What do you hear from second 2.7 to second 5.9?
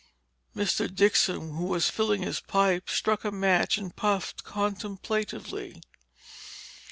struck a match and puffed contemplatively.